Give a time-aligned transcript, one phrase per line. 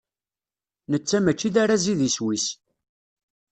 [0.91, 2.47] Netta mačči d arraz i d iswi-s.